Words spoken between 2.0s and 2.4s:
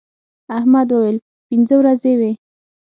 وې.